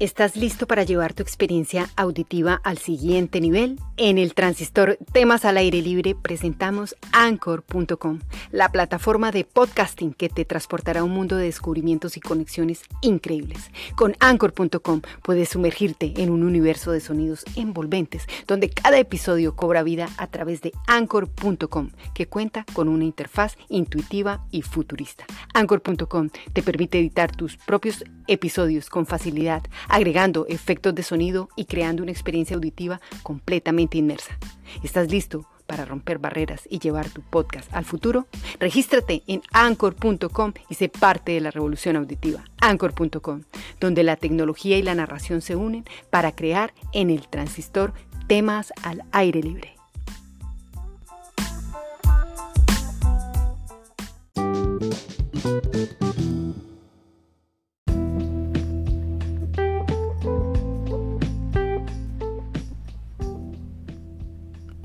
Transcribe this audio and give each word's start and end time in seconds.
¿Estás 0.00 0.36
listo 0.36 0.68
para 0.68 0.84
llevar 0.84 1.12
tu 1.12 1.24
experiencia 1.24 1.90
auditiva 1.96 2.60
al 2.62 2.78
siguiente 2.78 3.40
nivel? 3.40 3.80
En 3.96 4.16
el 4.16 4.32
transistor 4.32 4.96
Temas 5.10 5.44
al 5.44 5.56
Aire 5.56 5.82
Libre 5.82 6.14
presentamos 6.14 6.94
Anchor.com, 7.10 8.20
la 8.52 8.70
plataforma 8.70 9.32
de 9.32 9.42
podcasting 9.42 10.12
que 10.12 10.28
te 10.28 10.44
transportará 10.44 11.00
a 11.00 11.02
un 11.02 11.10
mundo 11.10 11.34
de 11.34 11.46
descubrimientos 11.46 12.16
y 12.16 12.20
conexiones 12.20 12.82
increíbles. 13.02 13.72
Con 13.96 14.14
Anchor.com 14.20 15.00
puedes 15.24 15.48
sumergirte 15.48 16.12
en 16.18 16.30
un 16.30 16.44
universo 16.44 16.92
de 16.92 17.00
sonidos 17.00 17.44
envolventes, 17.56 18.28
donde 18.46 18.70
cada 18.70 19.00
episodio 19.00 19.56
cobra 19.56 19.82
vida 19.82 20.08
a 20.16 20.28
través 20.28 20.60
de 20.60 20.70
Anchor.com, 20.86 21.90
que 22.14 22.28
cuenta 22.28 22.64
con 22.72 22.88
una 22.88 23.04
interfaz 23.04 23.56
intuitiva 23.68 24.46
y 24.52 24.62
futurista. 24.62 25.24
Anchor.com 25.54 26.28
te 26.52 26.62
permite 26.62 27.00
editar 27.00 27.34
tus 27.34 27.56
propios 27.56 28.04
episodios 28.28 28.90
con 28.90 29.06
facilidad 29.06 29.62
agregando 29.88 30.46
efectos 30.48 30.94
de 30.94 31.02
sonido 31.02 31.48
y 31.56 31.64
creando 31.64 32.02
una 32.02 32.12
experiencia 32.12 32.54
auditiva 32.54 33.00
completamente 33.22 33.98
inmersa. 33.98 34.38
¿Estás 34.82 35.10
listo 35.10 35.46
para 35.66 35.84
romper 35.84 36.18
barreras 36.18 36.62
y 36.70 36.78
llevar 36.78 37.10
tu 37.10 37.22
podcast 37.22 37.72
al 37.74 37.84
futuro? 37.84 38.26
Regístrate 38.58 39.22
en 39.26 39.42
anchor.com 39.52 40.52
y 40.68 40.74
sé 40.74 40.88
parte 40.88 41.32
de 41.32 41.40
la 41.40 41.50
revolución 41.50 41.96
auditiva. 41.96 42.44
Anchor.com, 42.60 43.42
donde 43.80 44.02
la 44.02 44.16
tecnología 44.16 44.78
y 44.78 44.82
la 44.82 44.94
narración 44.94 45.40
se 45.40 45.56
unen 45.56 45.84
para 46.10 46.32
crear 46.32 46.72
en 46.92 47.10
el 47.10 47.28
transistor 47.28 47.92
temas 48.26 48.72
al 48.82 49.04
aire 49.12 49.42
libre. 49.42 49.77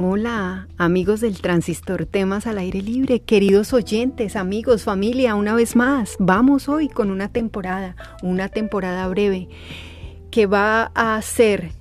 Hola, 0.06 0.68
amigos 0.78 1.22
del 1.22 1.40
Transistor 1.40 2.06
Temas 2.06 2.46
al 2.46 2.58
Aire 2.58 2.82
Libre, 2.82 3.22
queridos 3.22 3.72
oyentes, 3.72 4.36
amigos, 4.36 4.84
familia, 4.84 5.34
una 5.36 5.56
vez 5.56 5.78
más, 5.78 6.18
vamos 6.20 6.68
hoy 6.68 6.90
con 6.90 7.10
una 7.10 7.30
temporada, 7.30 7.96
una 8.22 8.50
temporada 8.50 9.08
breve 9.08 9.48
que 10.30 10.46
va 10.46 10.92
a 10.94 11.22
ser 11.22 11.72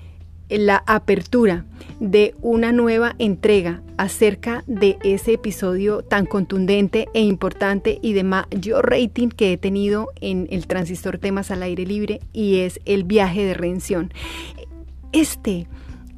la 0.48 0.84
apertura 0.87 1.65
de 1.98 2.37
una 2.43 2.70
nueva 2.70 3.17
entrega 3.19 3.83
acerca 3.97 4.62
de 4.69 4.98
ese 5.03 5.33
episodio 5.33 6.03
tan 6.03 6.25
contundente 6.25 7.09
e 7.15 7.23
importante 7.23 7.98
y 8.03 8.12
de 8.12 8.23
mayor 8.23 8.89
rating 8.89 9.31
que 9.31 9.53
he 9.53 9.59
tenido 9.59 10.11
en 10.20 10.47
el 10.53 10.69
Transistor 10.69 11.19
Temas 11.19 11.50
al 11.50 11.65
Aire 11.65 11.84
Libre 11.84 12.20
y 12.33 12.61
es 12.61 12.78
el 12.84 13.03
viaje 13.03 13.45
de 13.45 13.55
redención. 13.55 14.15
Este 15.11 15.67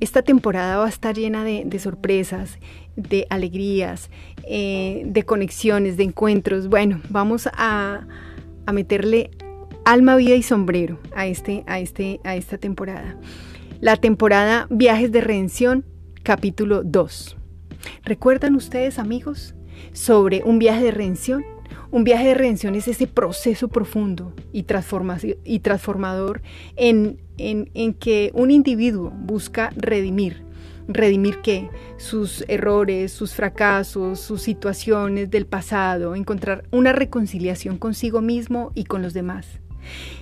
esta 0.04 0.22
temporada 0.22 0.76
va 0.76 0.86
a 0.86 0.88
estar 0.90 1.16
llena 1.16 1.44
de, 1.44 1.78
sorpresas, 1.78 2.58
de 2.94 3.26
alegrías, 3.30 4.10
eh, 4.46 5.02
de 5.06 5.22
conexiones, 5.24 5.96
de 5.96 6.04
encuentros. 6.04 6.68
Bueno, 6.68 7.00
vamos 7.08 7.48
a, 7.54 8.06
meterle 8.70 9.30
alma, 9.84 10.16
vida 10.16 10.34
y 10.34 10.42
sombrero 10.42 10.98
a, 11.16 11.26
este, 11.26 11.64
a, 11.66 11.80
este, 11.80 12.20
a 12.22 12.36
esta 12.36 12.58
temporada. 12.58 13.18
La 13.80 13.96
temporada 13.96 14.66
Viajes 14.68 15.10
de 15.10 15.22
Redención, 15.22 15.86
capítulo 16.22 16.82
2. 16.84 17.36
¿Recuerdan 18.04 18.56
ustedes, 18.56 18.98
amigos, 18.98 19.54
sobre 19.92 20.42
un 20.44 20.58
viaje 20.58 20.84
de 20.84 20.90
redención? 20.90 21.44
Un 21.90 22.04
viaje 22.04 22.28
de 22.28 22.34
redención 22.34 22.74
es 22.74 22.88
ese 22.88 23.06
proceso 23.06 23.68
profundo 23.68 24.34
y 24.52 24.64
transformador 24.64 26.42
en, 26.76 27.23
en, 27.38 27.94
que 27.94 28.30
un 28.34 28.50
individuo 28.50 29.10
busca 29.10 29.70
redimir. 29.76 30.44
¿Redimir 30.86 31.38
qué? 31.42 31.70
Sus 31.96 32.44
errores, 32.46 33.10
sus 33.12 33.34
fracasos, 33.34 34.20
sus 34.20 34.42
situaciones 34.42 35.30
del 35.30 35.46
pasado, 35.46 36.14
encontrar 36.14 36.64
una 36.70 36.92
reconciliación 36.92 37.78
consigo 37.78 38.20
mismo 38.20 38.70
y 38.74 38.84
con 38.84 39.00
los 39.00 39.14
demás. 39.14 39.46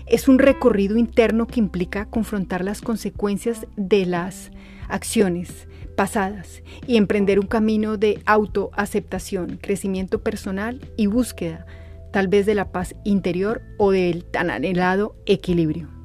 Es 0.06 0.28
un 0.28 0.38
recorrido 0.38 0.96
interno 0.96 1.46
que 1.46 1.60
implica 1.60 2.06
confrontar 2.06 2.64
las 2.64 2.80
consecuencias 2.80 3.66
de 3.76 4.06
las 4.06 4.50
acciones, 4.88 5.68
pasadas 5.96 6.62
y 6.86 6.96
emprender 6.96 7.40
un 7.40 7.46
camino 7.46 7.96
de 7.96 8.22
autoaceptación, 8.24 9.58
crecimiento 9.60 10.22
personal 10.22 10.80
y 10.96 11.06
búsqueda 11.06 11.66
tal 12.12 12.28
vez 12.28 12.46
de 12.46 12.54
la 12.54 12.70
paz 12.70 12.94
interior 13.04 13.62
o 13.78 13.90
del 13.90 14.24
tan 14.24 14.50
anhelado 14.50 15.16
equilibrio. 15.26 16.01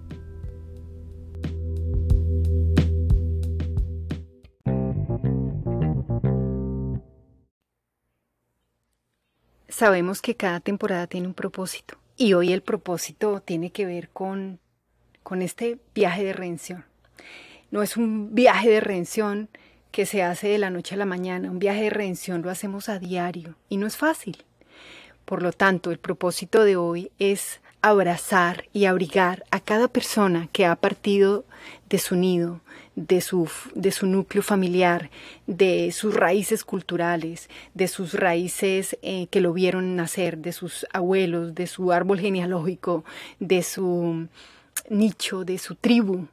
Sabemos 9.78 10.24
que 10.24 10.36
cada 10.36 10.60
temporada 10.60 11.06
tiene 11.06 11.28
un 11.28 11.36
propósito 11.36 12.00
y 12.18 12.34
hoy 12.34 12.52
el 12.52 12.64
propósito 12.64 13.42
tiene 13.42 13.70
que 13.70 13.86
ver 13.86 14.10
con, 14.10 14.60
con 15.22 15.44
este 15.44 15.78
viaje 15.94 16.24
de 16.24 16.34
redención. 16.34 16.84
No 17.70 17.84
es 17.84 17.96
un 17.96 18.34
viaje 18.34 18.72
de 18.72 18.80
redención 18.80 19.50
que 19.92 20.08
se 20.08 20.24
hace 20.24 20.48
de 20.48 20.58
la 20.58 20.72
noche 20.72 20.96
a 20.96 20.98
la 20.98 21.06
mañana. 21.06 21.52
Un 21.52 21.60
viaje 21.60 21.84
de 21.84 21.90
redención 21.92 22.42
lo 22.42 22.50
hacemos 22.50 22.90
a 22.90 22.98
diario 22.98 23.54
y 23.70 23.78
no 23.78 23.86
es 23.86 23.98
fácil. 23.98 24.46
Por 25.26 25.44
lo 25.44 25.52
tanto, 25.52 25.92
el 25.92 26.00
propósito 26.00 26.64
de 26.64 26.76
hoy 26.76 27.12
es 27.20 27.62
abrazar 27.84 28.64
y 28.74 28.86
abrigar 28.86 29.44
a 29.52 29.60
cada 29.60 29.90
persona 29.90 30.50
que 30.54 30.66
ha 30.66 30.76
partido 30.76 31.46
de 31.88 32.00
su 32.00 32.16
nido, 32.16 32.62
de 32.98 33.22
su, 33.22 33.48
de 33.76 33.92
su 33.92 34.08
núcleo 34.08 34.42
familiar, 34.42 35.12
de 35.46 35.92
sus 35.92 36.16
raíces 36.16 36.64
culturales, 36.64 37.48
de 37.76 37.88
sus 37.88 38.16
raíces 38.16 38.98
eh, 39.04 39.28
que 39.28 39.40
lo 39.40 39.54
vieron 39.54 39.96
nacer, 39.96 40.40
de 40.40 40.52
sus 40.52 40.88
abuelos, 40.92 41.54
de 41.54 41.68
su 41.68 41.92
árbol 41.92 42.20
genealógico, 42.20 43.06
de 43.40 43.62
su 43.62 44.28
nicho, 44.90 45.46
de 45.46 45.60
su 45.60 45.76
tribu. 45.76 46.28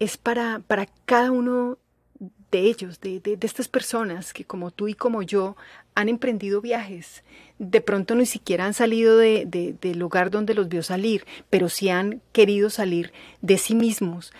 Es 0.00 0.16
para, 0.16 0.60
para 0.66 0.86
cada 1.04 1.30
uno 1.30 1.78
de 2.50 2.60
ellos, 2.60 3.00
de, 3.00 3.20
de, 3.20 3.38
estas 3.42 3.68
personas 3.68 4.32
que 4.32 4.44
como 4.44 4.72
tú 4.72 4.88
y 4.88 4.94
como 4.94 5.22
yo 5.22 5.56
han 5.94 6.08
emprendido 6.08 6.60
viajes. 6.60 7.22
De 7.60 7.80
pronto 7.80 8.16
ni 8.16 8.26
siquiera 8.26 8.66
han 8.66 8.74
salido 8.74 9.16
de, 9.18 9.46
del 9.80 9.98
lugar 9.98 10.30
donde 10.30 10.54
los 10.54 10.68
vio 10.68 10.82
salir, 10.82 11.26
pero 11.48 11.68
sí 11.68 11.90
han 11.90 12.22
querido 12.32 12.70
salir 12.70 13.12
de 13.40 13.58
sí 13.58 13.76
mismos 13.76 14.32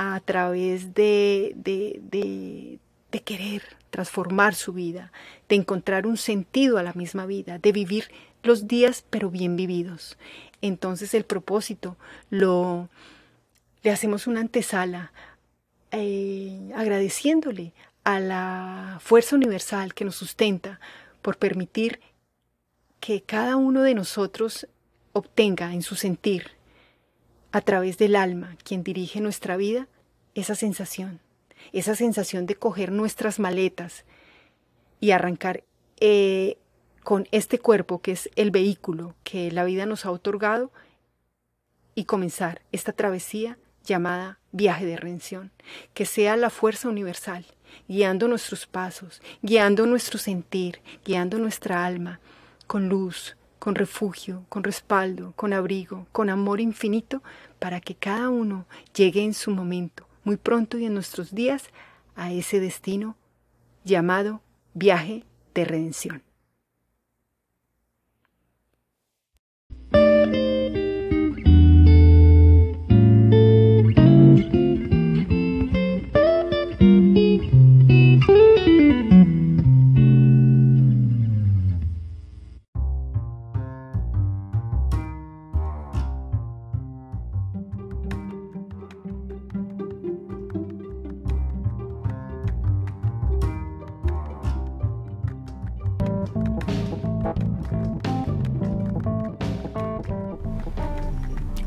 a 0.00 0.20
través 0.20 0.94
de, 0.94 1.52
de, 1.56 2.78
de 3.10 3.20
querer 3.20 3.62
transformar 3.90 4.54
su 4.54 4.72
vida, 4.72 5.10
de 5.48 5.56
encontrar 5.56 6.06
un 6.06 6.16
sentido 6.16 6.78
a 6.78 6.84
la 6.84 6.92
misma 6.92 7.26
vida, 7.26 7.58
de 7.58 7.72
vivir 7.72 8.04
los 8.44 8.68
días 8.68 9.04
pero 9.10 9.28
bien 9.28 9.56
vividos. 9.56 10.16
Entonces 10.62 11.14
el 11.14 11.24
propósito 11.24 11.96
lo 12.30 12.88
le 13.82 13.90
hacemos 13.90 14.28
una 14.28 14.40
antesala 14.40 15.12
eh, 15.90 16.70
agradeciéndole 16.76 17.72
a 18.04 18.20
la 18.20 18.98
fuerza 19.00 19.34
universal 19.34 19.94
que 19.94 20.04
nos 20.04 20.14
sustenta 20.14 20.78
por 21.22 21.38
permitir 21.38 21.98
que 23.00 23.22
cada 23.22 23.56
uno 23.56 23.82
de 23.82 23.94
nosotros 23.94 24.68
obtenga 25.12 25.72
en 25.72 25.82
su 25.82 25.96
sentir, 25.96 26.52
a 27.52 27.60
través 27.60 27.98
del 27.98 28.16
alma, 28.16 28.56
quien 28.62 28.82
dirige 28.82 29.20
nuestra 29.20 29.56
vida, 29.56 29.88
esa 30.34 30.54
sensación, 30.54 31.20
esa 31.72 31.94
sensación 31.94 32.46
de 32.46 32.56
coger 32.56 32.92
nuestras 32.92 33.38
maletas 33.38 34.04
y 35.00 35.12
arrancar 35.12 35.64
eh, 36.00 36.58
con 37.02 37.26
este 37.32 37.58
cuerpo 37.58 38.00
que 38.00 38.12
es 38.12 38.28
el 38.36 38.50
vehículo 38.50 39.14
que 39.24 39.50
la 39.50 39.64
vida 39.64 39.86
nos 39.86 40.04
ha 40.04 40.10
otorgado 40.10 40.70
y 41.94 42.04
comenzar 42.04 42.60
esta 42.70 42.92
travesía 42.92 43.58
llamada 43.82 44.38
viaje 44.52 44.84
de 44.84 44.96
redención, 44.96 45.50
que 45.94 46.04
sea 46.04 46.36
la 46.36 46.50
fuerza 46.50 46.88
universal, 46.88 47.46
guiando 47.88 48.28
nuestros 48.28 48.66
pasos, 48.66 49.22
guiando 49.42 49.86
nuestro 49.86 50.18
sentir, 50.18 50.80
guiando 51.04 51.38
nuestra 51.38 51.86
alma, 51.86 52.20
con 52.66 52.88
luz, 52.88 53.37
con 53.58 53.74
refugio, 53.74 54.44
con 54.48 54.64
respaldo, 54.64 55.32
con 55.36 55.52
abrigo, 55.52 56.06
con 56.12 56.30
amor 56.30 56.60
infinito, 56.60 57.22
para 57.58 57.80
que 57.80 57.94
cada 57.94 58.28
uno 58.28 58.66
llegue 58.94 59.22
en 59.22 59.34
su 59.34 59.50
momento, 59.50 60.06
muy 60.24 60.36
pronto 60.36 60.78
y 60.78 60.86
en 60.86 60.94
nuestros 60.94 61.34
días, 61.34 61.70
a 62.14 62.32
ese 62.32 62.60
destino 62.60 63.16
llamado 63.84 64.42
viaje 64.74 65.24
de 65.54 65.64
redención. 65.64 66.27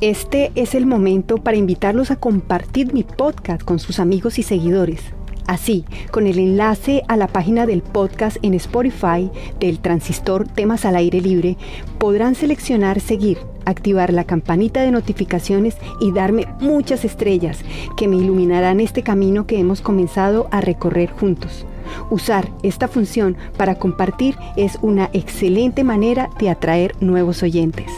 Este 0.02 0.52
es 0.56 0.74
el 0.74 0.88
momento 0.88 1.38
para 1.38 1.58
invitarlos 1.58 2.10
a 2.10 2.16
compartir 2.16 2.92
mi 2.92 3.04
podcast 3.04 3.62
con 3.62 3.78
sus 3.78 4.00
amigos 4.00 4.40
y 4.40 4.44
seguidores. 4.44 5.00
Así, 5.46 5.86
con 6.10 6.26
el 6.26 6.40
enlace 6.40 7.04
a 7.08 7.18
la 7.18 7.28
página 7.28 7.68
del 7.68 7.84
podcast 7.84 8.38
en 8.42 8.56
Spotify 8.56 9.30
del 9.60 9.78
transistor 9.78 10.48
Temas 10.48 10.86
al 10.86 10.96
Aire 10.96 11.22
Libre, 11.22 11.56
podrán 12.00 12.34
seleccionar 12.34 13.00
seguir, 13.00 13.38
activar 13.64 14.12
la 14.12 14.24
campanita 14.24 14.82
de 14.82 14.90
notificaciones 14.90 15.78
y 16.00 16.12
darme 16.12 16.48
muchas 16.60 17.06
estrellas 17.06 17.60
que 17.96 18.08
me 18.08 18.16
iluminarán 18.16 18.80
este 18.80 19.04
camino 19.04 19.46
que 19.46 19.60
hemos 19.60 19.82
comenzado 19.82 20.48
a 20.50 20.62
recorrer 20.62 21.12
juntos. 21.12 21.68
Usar 22.10 22.50
esta 22.64 22.88
función 22.88 23.38
para 23.56 23.76
compartir 23.76 24.36
es 24.58 24.80
una 24.82 25.12
excelente 25.14 25.84
manera 25.84 26.32
de 26.40 26.50
atraer 26.50 26.96
nuevos 27.02 27.44
oyentes. 27.44 27.92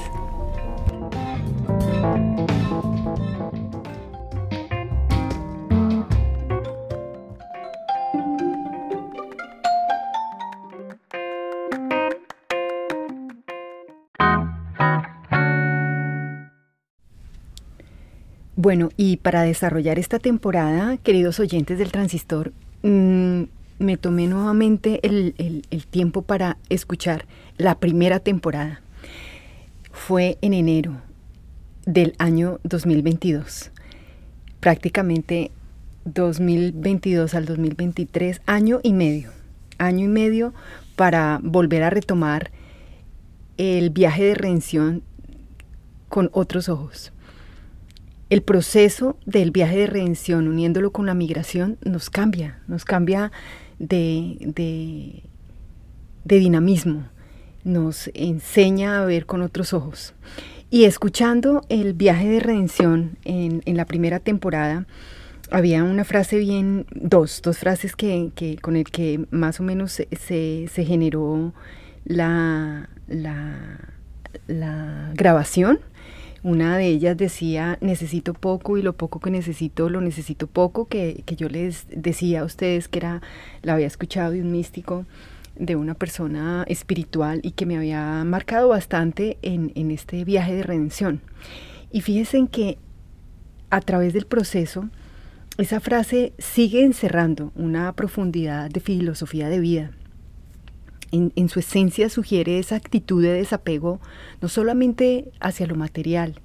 Bueno, 18.63 18.92
y 18.95 19.18
para 19.18 19.42
desarrollar 19.42 20.00
esta 20.00 20.19
temporada, 20.19 20.95
queridos 20.95 21.38
oyentes 21.42 21.77
del 21.77 21.92
transistor, 21.92 22.54
mm, 22.81 23.42
me 23.80 23.98
tomé 23.98 24.27
nuevamente 24.27 25.01
el, 25.04 25.33
tiempo 25.89 26.21
para 26.21 26.56
escuchar 26.69 27.25
la 27.57 27.75
primera 27.75 28.21
temporada. 28.21 28.81
Fue 29.92 30.38
en 30.39 30.54
enero 30.54 30.94
del 31.86 32.15
año 32.19 32.62
2022. 32.63 33.69
Prácticamente 34.62 35.51
2022 36.06 37.33
al 37.33 37.44
2023, 37.44 38.39
año 38.45 38.80
y 38.81 38.94
medio. 38.94 39.31
Año 39.77 40.06
y 40.06 40.07
medio 40.07 40.54
para 40.95 41.42
volver 41.44 41.83
a 41.83 41.89
retomar 41.89 42.50
el 43.57 43.89
viaje 43.89 44.24
de 44.24 44.36
redención 44.36 45.04
con 46.07 46.30
otros 46.31 46.69
ojos. 46.69 47.12
El 48.33 48.41
proceso 48.41 49.15
del 49.27 49.51
viaje 49.51 49.77
de 49.77 49.85
redención, 49.85 50.47
uniéndolo 50.47 50.91
con 50.91 51.06
la 51.06 51.13
migración, 51.13 51.77
nos 51.85 52.09
cambia, 52.09 52.63
nos 52.65 52.83
cambia 52.83 53.31
de, 53.77 55.21
de, 56.25 56.39
dinamismo, 56.39 57.07
nos 57.63 58.09
enseña 58.15 59.00
a 59.00 59.06
ver 59.06 59.27
con 59.27 59.44
otros 59.44 59.71
ojos. 59.71 60.15
Y 60.71 60.85
escuchando 60.85 61.62
el 61.69 61.94
viaje 61.94 62.27
de 62.27 62.39
redención 62.39 63.19
en, 63.24 63.62
la 63.68 63.85
primera 63.85 64.19
temporada, 64.19 64.88
había 65.51 65.83
una 65.83 66.03
frase 66.03 66.39
bien, 66.39 66.88
dos, 66.95 67.39
dos 67.44 67.59
frases 67.59 67.95
que, 67.95 68.31
con 68.63 68.75
el 68.75 68.86
que 68.86 69.27
más 69.29 69.59
o 69.59 69.63
menos 69.63 69.91
se, 69.91 70.68
se, 70.68 70.86
generó 70.86 71.53
la, 72.03 72.89
la 74.47 75.12
grabación. 75.13 75.81
Una 76.43 76.77
de 76.77 76.87
ellas 76.87 77.15
decía, 77.15 77.77
necesito 77.79 78.33
poco 78.33 78.77
y 78.77 78.81
lo 78.81 78.97
poco 78.97 79.21
que 79.21 79.31
necesito, 79.31 79.89
lo 79.89 80.01
necesito 80.01 80.47
poco, 80.47 80.87
que, 80.87 81.23
que 81.25 81.37
yo 81.37 81.47
les 81.47 81.87
decía 81.89 82.41
a 82.41 82.43
ustedes 82.43 82.89
que 82.89 82.99
era, 82.99 83.21
la 83.61 83.75
había 83.75 83.87
escuchado 83.87 84.33
de 84.33 84.41
un 84.41 84.51
místico, 84.51 85.05
de 85.55 85.77
una 85.77 85.93
persona 85.93 86.65
espiritual 86.67 87.39
y 87.43 87.51
que 87.51 87.65
me 87.65 87.77
había 87.77 88.25
marcado 88.25 88.67
bastante 88.67 89.37
en, 89.41 89.71
en 89.75 89.89
este 89.89 90.25
viaje 90.25 90.53
de 90.53 90.63
redención. 90.63 91.21
Y 91.91 92.01
fíjense 92.01 92.37
en 92.37 92.47
que 92.47 92.77
a 93.69 93.79
través 93.79 94.11
del 94.11 94.25
proceso, 94.25 94.89
esa 95.57 95.79
frase 95.79 96.33
sigue 96.39 96.83
encerrando 96.83 97.53
una 97.55 97.93
profundidad 97.93 98.69
de 98.69 98.81
filosofía 98.81 99.47
de 99.47 99.59
vida 99.59 99.91
en, 101.13 101.50
su 101.50 101.60
esencia 101.60 102.10
sugiere 102.10 102.57
esa 102.57 102.75
actitud 102.75 103.21
de 103.21 103.33
desapego, 103.33 104.01
no 104.42 104.50
solamente 104.50 105.31
hacia 105.39 105.68
lo 105.68 105.75
material, 105.75 106.42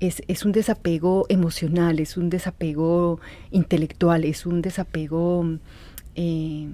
es, 0.00 0.44
un 0.44 0.52
desapego 0.52 1.24
emocional, 1.28 2.00
es 2.00 2.16
un 2.16 2.28
desapego 2.28 3.20
intelectual, 3.50 4.24
es 4.24 4.44
un 4.44 4.60
desapego 4.60 5.58
eh, 6.16 6.68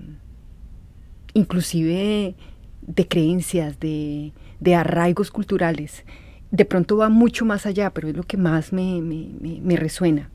inclusive 1.34 2.34
de 2.80 3.08
creencias, 3.08 3.78
de, 3.78 4.32
arraigos 4.74 5.30
culturales. 5.30 6.04
De 6.50 6.64
pronto 6.64 6.96
va 6.96 7.10
mucho 7.10 7.44
más 7.44 7.66
allá, 7.66 7.90
pero 7.90 8.08
es 8.08 8.16
lo 8.16 8.22
que 8.24 8.38
más 8.38 8.72
me, 8.72 9.00
me 9.00 9.76
resuena. 9.76 10.30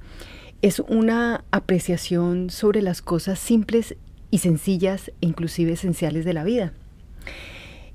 Es 0.61 0.79
una 0.79 1.43
apreciación 1.51 2.49
sobre 2.49 2.81
las 2.81 3.01
cosas 3.01 3.37
simples 3.37 3.95
y 4.31 4.39
sencillas 4.39 5.09
e 5.21 5.27
inclusive 5.27 5.73
esenciales 5.73 6.25
de 6.25 6.33
la 6.33 6.43
vida. 6.43 6.73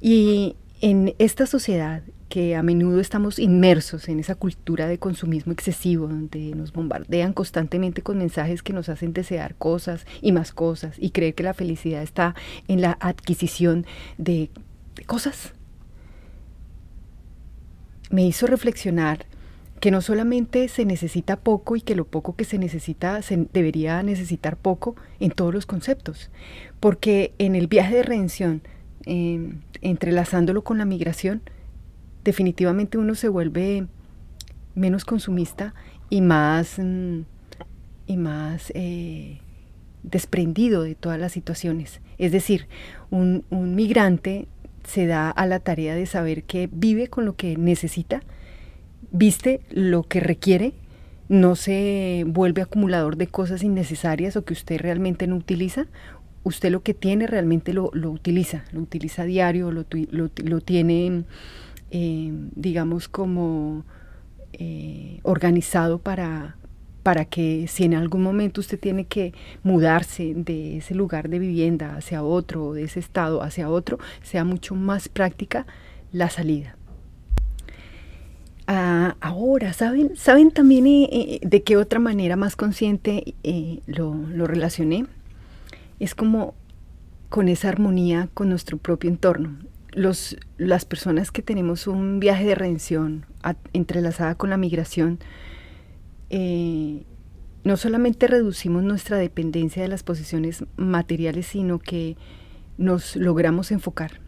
Y 0.00 0.56
en 0.80 1.14
esta 1.18 1.46
sociedad 1.46 2.02
que 2.32 2.56
a 2.56 2.62
menudo 2.62 2.98
estamos 2.98 3.38
inmersos 3.38 4.08
en 4.08 4.18
esa 4.18 4.34
cultura 4.34 4.86
de 4.86 4.98
consumismo 4.98 5.52
excesivo, 5.52 6.08
donde 6.08 6.54
nos 6.54 6.72
bombardean 6.72 7.34
constantemente 7.34 8.00
con 8.00 8.16
mensajes 8.16 8.62
que 8.62 8.72
nos 8.72 8.88
hacen 8.88 9.12
desear 9.12 9.54
cosas 9.56 10.06
y 10.22 10.32
más 10.32 10.50
cosas 10.50 10.96
y 10.98 11.10
creer 11.10 11.34
que 11.34 11.42
la 11.42 11.52
felicidad 11.52 12.02
está 12.02 12.34
en 12.68 12.80
la 12.80 12.96
adquisición 13.00 13.84
de, 14.16 14.48
cosas, 15.06 15.52
me 18.08 18.24
hizo 18.24 18.46
reflexionar 18.46 19.26
que 19.82 19.90
no 19.90 20.00
solamente 20.00 20.68
se 20.68 20.84
necesita 20.84 21.34
poco 21.34 21.74
y 21.74 21.80
que 21.80 21.96
lo 21.96 22.04
poco 22.04 22.36
que 22.36 22.44
se 22.44 22.56
necesita 22.56 23.20
se 23.20 23.48
debería 23.52 24.00
necesitar 24.04 24.56
poco 24.56 24.94
en 25.18 25.32
todos 25.32 25.52
los 25.52 25.66
conceptos, 25.66 26.30
porque 26.78 27.34
en 27.38 27.56
el 27.56 27.66
viaje 27.66 27.96
de 27.96 28.04
redención, 28.04 28.62
em, 29.06 29.62
entrelazándolo 29.80 30.62
con 30.62 30.78
la 30.78 30.84
migración, 30.84 31.42
definitivamente 32.22 32.96
uno 32.96 33.16
se 33.16 33.26
vuelve 33.26 33.88
menos 34.76 35.04
consumista 35.04 35.74
y 36.08 36.20
más, 36.20 36.78
mm, 36.78 37.22
y 38.06 38.16
más 38.18 38.70
eh, 38.76 39.40
desprendido 40.04 40.84
de 40.84 40.94
todas 40.94 41.18
las 41.18 41.32
situaciones. 41.32 42.00
Es 42.18 42.30
decir, 42.30 42.68
un 43.10 43.44
migrante 43.50 44.46
se 44.84 45.06
da 45.06 45.28
a 45.28 45.44
la 45.46 45.58
tarea 45.58 45.96
de 45.96 46.06
saber 46.06 46.44
que 46.44 46.68
vive 46.70 47.08
con 47.08 47.24
lo 47.24 47.34
que 47.34 47.56
necesita, 47.56 48.22
viste 49.12 49.60
lo 49.70 50.02
que 50.02 50.20
requiere, 50.20 50.72
no 51.28 51.54
se 51.54 52.24
vuelve 52.26 52.62
acumulador 52.62 53.16
de 53.16 53.26
cosas 53.26 53.62
innecesarias 53.62 54.36
o 54.36 54.44
que 54.44 54.52
usted 54.52 54.80
realmente 54.80 55.26
no 55.26 55.36
utiliza, 55.36 55.86
usted 56.42 56.70
lo 56.70 56.82
que 56.82 56.94
tiene 56.94 57.26
realmente 57.26 57.72
lo, 57.72 57.90
utiliza, 57.92 58.64
lo 58.72 58.80
utiliza 58.80 59.22
a 59.22 59.26
diario, 59.26 59.70
lo, 59.70 59.84
lo, 60.10 60.60
tiene, 60.60 61.24
eh, 61.90 62.32
digamos, 62.56 63.08
como 63.08 63.84
eh, 64.52 65.20
organizado 65.22 65.98
para, 65.98 66.56
para 67.02 67.24
que 67.24 67.66
si 67.68 67.84
en 67.84 67.94
algún 67.94 68.22
momento 68.22 68.60
usted 68.60 68.78
tiene 68.78 69.04
que 69.04 69.32
mudarse 69.62 70.34
de 70.34 70.78
ese 70.78 70.94
lugar 70.94 71.28
de 71.28 71.38
vivienda 71.38 71.96
hacia 71.96 72.22
otro, 72.22 72.72
de 72.72 72.84
ese 72.84 73.00
estado 73.00 73.42
hacia 73.42 73.70
otro, 73.70 73.98
sea 74.22 74.44
mucho 74.44 74.74
más 74.74 75.08
práctica 75.08 75.66
la 76.12 76.28
salida. 76.28 76.76
Ah, 78.74 79.16
ahora, 79.20 79.74
¿saben, 79.74 80.16
¿saben 80.16 80.50
también 80.50 80.86
eh, 80.86 81.06
eh, 81.12 81.40
de 81.42 81.62
qué 81.62 81.76
otra 81.76 82.00
manera 82.00 82.36
más 82.36 82.56
consciente 82.56 83.34
eh, 83.42 83.80
lo, 83.84 84.46
relacioné? 84.46 85.04
Es 86.00 86.14
como 86.14 86.54
con 87.28 87.48
esa 87.48 87.68
armonía 87.68 88.30
con 88.32 88.48
nuestro 88.48 88.78
propio 88.78 89.10
entorno. 89.10 89.58
Los, 89.90 90.38
las 90.56 90.86
personas 90.86 91.30
que 91.30 91.42
tenemos 91.42 91.86
un 91.86 92.18
viaje 92.18 92.46
de 92.46 92.54
redención 92.54 93.26
entrelazada 93.74 94.36
con 94.36 94.48
la 94.48 94.56
migración, 94.56 95.18
no 96.30 97.76
solamente 97.76 98.26
reducimos 98.26 98.82
nuestra 98.82 99.18
dependencia 99.18 99.82
de 99.82 99.88
las 99.88 100.02
posiciones 100.02 100.64
materiales, 100.76 101.44
sino 101.44 101.78
que 101.78 102.16
nos 102.78 103.16
logramos 103.16 103.70
enfocar, 103.70 104.20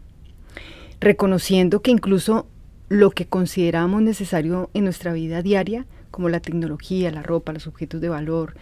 reconociendo 0.99 1.81
que 1.81 1.89
incluso 1.89 2.47
lo 2.89 3.11
que 3.11 3.25
consideramos 3.25 4.01
necesario 4.01 4.69
en 4.73 4.83
nuestra 4.83 5.13
vida 5.13 5.41
diaria, 5.41 5.85
como 6.11 6.29
la 6.29 6.39
tecnología, 6.39 7.11
la 7.11 7.23
ropa, 7.23 7.53
los 7.53 7.67
objetos 7.67 8.01
de 8.01 8.09
valor, 8.09 8.55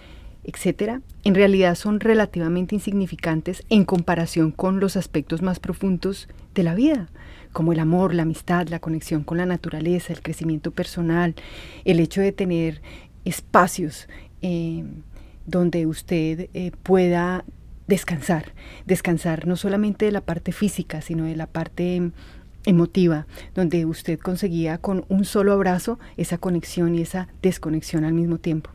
etcétera, 0.44 1.02
en 1.24 1.36
realidad 1.36 1.76
son 1.76 2.00
relativamente 2.00 2.76
insignificantes 2.76 3.64
en 3.70 3.86
comparación 3.86 4.52
con 4.52 4.80
los 4.80 4.98
aspectos 4.98 5.42
más 5.42 5.60
profundos 5.60 6.28
de 6.54 6.64
la 6.64 6.76
vida, 6.76 7.10
como 7.52 7.72
el 7.72 7.80
amor, 7.80 8.14
la 8.14 8.24
amistad, 8.24 8.68
la 8.68 8.80
conexión 8.80 9.24
con 9.24 9.38
la 9.38 9.46
naturaleza, 9.46 10.12
el 10.12 10.22
crecimiento 10.22 10.72
personal, 10.72 11.36
el 11.86 12.00
hecho 12.00 12.22
de 12.22 12.32
tener 12.32 12.82
espacios 13.26 14.08
eh, 14.42 14.84
donde 15.46 15.86
usted 15.86 16.50
eh, 16.54 16.72
pueda 16.84 17.46
descansar, 17.88 18.54
descansar 18.86 19.48
no 19.48 19.56
solamente 19.56 20.06
de 20.06 20.12
la 20.12 20.22
parte 20.22 20.52
física, 20.52 21.02
sino 21.02 21.26
de 21.26 21.36
la 21.36 21.48
parte 21.48 22.12
emotiva, 22.66 23.28
donde 23.56 23.86
usted 23.86 24.20
conseguía 24.20 24.78
con 24.78 25.06
un 25.10 25.26
solo 25.26 25.54
abrazo 25.54 26.00
esa 26.18 26.38
conexión 26.38 26.96
y 26.96 27.02
esa 27.02 27.28
desconexión 27.42 28.04
al 28.04 28.14
mismo 28.14 28.38
tiempo. 28.38 28.70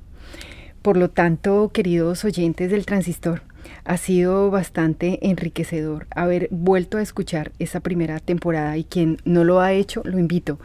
Por 0.83 0.97
lo 0.97 1.11
tanto, 1.11 1.71
queridos 1.73 2.25
oyentes 2.25 2.71
del 2.71 2.87
transistor, 2.87 3.43
ha 3.85 3.97
sido 3.97 4.51
bastante 4.51 5.19
enriquecedor 5.29 6.07
haber 6.11 6.49
vuelto 6.51 6.99
a 6.99 7.03
escuchar 7.03 7.53
esa 7.59 7.81
primera 7.81 8.21
temporada 8.21 8.77
y 8.77 8.85
quien 8.85 9.19
no 9.25 9.45
lo 9.45 9.61
ha 9.61 9.73
hecho, 9.73 10.03
lo 10.05 10.19
invito. 10.19 10.59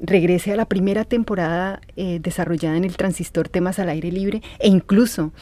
Regrese 0.00 0.52
a 0.52 0.56
la 0.56 0.64
primera 0.64 1.04
temporada 1.04 1.80
eh, 1.96 2.18
desarrollada 2.20 2.76
en 2.76 2.84
el 2.84 2.96
transistor 2.96 3.48
temas 3.48 3.78
al 3.78 3.88
aire 3.88 4.10
libre 4.10 4.42
e 4.58 4.68
incluso 4.68 5.32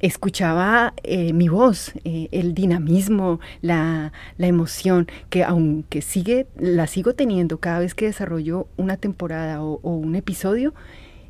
escuchaba 0.00 0.94
eh, 1.02 1.32
mi 1.32 1.48
voz, 1.48 1.92
eh, 2.04 2.28
el 2.32 2.54
dinamismo, 2.54 3.40
la, 3.62 4.12
emoción, 4.38 5.06
que 5.30 5.44
aunque 5.44 6.02
sigue, 6.02 6.46
la 6.58 6.86
sigo 6.86 7.14
teniendo 7.14 7.58
cada 7.58 7.78
vez 7.78 7.94
que 7.94 8.06
desarrollo 8.06 8.68
una 8.76 8.96
temporada 8.96 9.62
o, 9.62 9.78
un 9.82 10.14
episodio, 10.14 10.74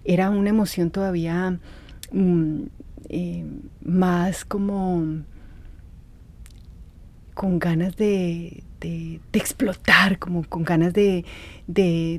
era 0.04 0.30
una 0.30 0.50
emoción 0.50 0.90
todavía 0.90 1.58
mm, 2.12 2.62
eh, 3.08 3.44
más 3.82 4.44
como 4.44 5.22
con 7.34 7.58
ganas 7.58 7.96
de, 7.96 8.64
explotar, 9.32 10.18
como 10.18 10.44
con 10.44 10.64
ganas 10.64 10.92
de, 10.92 11.24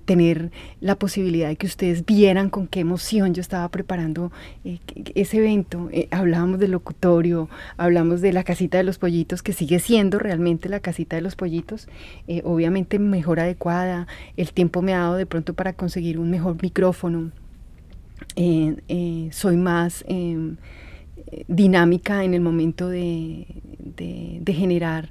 tener 0.05 0.51
la 0.81 0.95
posibilidad 0.95 1.47
de 1.47 1.55
que 1.55 1.67
ustedes 1.67 2.05
vieran 2.05 2.49
con 2.49 2.67
qué 2.67 2.81
emoción 2.81 3.33
yo 3.33 3.41
estaba 3.41 3.67
preparando 3.69 4.31
eh, 4.65 4.79
ese 5.15 5.37
evento. 5.37 5.89
Eh, 5.91 6.07
hablábamos 6.11 6.59
del 6.59 6.71
locutorio, 6.71 7.49
hablamos 7.77 8.21
de 8.21 8.33
la 8.33 8.43
casita 8.43 8.77
de 8.77 8.83
los 8.83 8.97
pollitos, 8.97 9.41
que 9.41 9.53
sigue 9.53 9.79
siendo 9.79 10.19
realmente 10.19 10.69
la 10.69 10.79
casita 10.79 11.15
de 11.15 11.21
los 11.21 11.35
pollitos, 11.35 11.87
eh, 12.27 12.41
obviamente 12.43 12.99
mejor 12.99 13.39
adecuada, 13.39 14.07
el 14.35 14.51
tiempo 14.51 14.81
me 14.81 14.93
ha 14.93 14.99
dado 14.99 15.15
de 15.15 15.25
pronto 15.25 15.53
para 15.53 15.73
conseguir 15.73 16.19
un 16.19 16.29
mejor 16.29 16.61
micrófono. 16.61 17.31
soy 19.31 19.57
más 19.57 20.03
em, 20.07 20.57
dinámica 21.47 22.23
en 22.23 22.33
el 22.33 22.41
momento 22.41 22.89
de, 22.89 23.45
de, 23.95 24.53
generar 24.53 25.09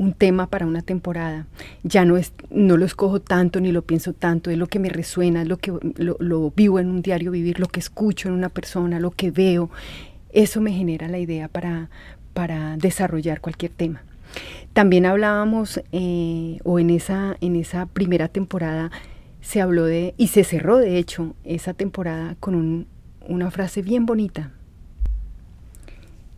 un 0.00 0.14
tema 0.14 0.46
para 0.46 0.66
una 0.66 0.80
temporada. 0.80 1.46
Ya 1.82 2.06
no, 2.06 2.16
es, 2.16 2.32
no 2.48 2.78
lo 2.78 2.86
escojo 2.86 3.20
tanto 3.20 3.60
ni 3.60 3.70
lo 3.70 3.82
pienso 3.82 4.14
tanto, 4.14 4.50
es 4.50 4.56
lo 4.56 4.66
que 4.66 4.78
me 4.78 4.88
resuena, 4.88 5.42
es 5.42 5.48
lo 5.48 5.58
que 5.58 5.72
lo, 5.98 6.50
vivo 6.52 6.78
en 6.78 6.88
un 6.88 7.02
diario 7.02 7.30
vivir, 7.30 7.60
lo 7.60 7.68
que 7.68 7.80
escucho 7.80 8.28
en 8.28 8.34
una 8.34 8.48
persona, 8.48 8.98
lo 8.98 9.10
que 9.10 9.30
veo. 9.30 9.70
Eso 10.32 10.62
me 10.62 10.72
genera 10.72 11.06
la 11.06 11.18
idea 11.18 11.48
para, 11.48 11.90
para 12.32 12.78
desarrollar 12.78 13.42
cualquier 13.42 13.72
tema. 13.72 14.02
También 14.72 15.04
hablábamos, 15.04 15.82
eh, 15.92 16.60
o 16.64 16.78
en 16.78 16.88
esa, 16.88 17.36
en 17.42 17.56
esa 17.56 17.84
primera 17.84 18.28
temporada 18.28 18.90
se 19.42 19.60
habló 19.60 19.84
de, 19.84 20.14
y 20.16 20.28
se 20.28 20.44
cerró 20.44 20.78
de 20.78 20.96
hecho 20.96 21.34
esa 21.44 21.74
temporada 21.74 22.36
con 22.40 22.86
una 23.28 23.50
frase 23.50 23.82
bien 23.82 24.06
bonita, 24.06 24.50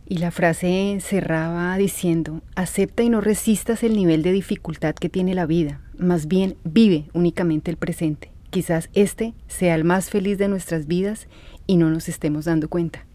y 0.07 0.17
la 0.17 0.31
frase 0.31 0.97
cerraba 1.01 1.77
diciendo, 1.77 2.41
acepta 2.55 3.03
y 3.03 3.09
no 3.09 3.21
resistas 3.21 3.83
el 3.83 3.95
nivel 3.95 4.21
de 4.21 4.31
dificultad 4.31 4.95
que 4.95 5.09
tiene 5.09 5.33
la 5.33 5.45
vida, 5.45 5.81
más 5.97 6.27
bien 6.27 6.55
vive 6.63 7.05
únicamente 7.13 7.71
el 7.71 7.77
presente. 7.77 8.31
Quizás 8.49 8.89
este 8.93 9.33
sea 9.47 9.75
el 9.75 9.83
más 9.83 10.09
feliz 10.09 10.37
de 10.37 10.47
nuestras 10.47 10.85
vidas 10.85 11.27
y 11.65 11.77
no 11.77 11.89
nos 11.89 12.09
estemos 12.09 12.45
dando 12.45 12.69
cuenta. 12.69 13.05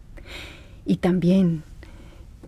Y 0.85 0.97
también 0.97 1.63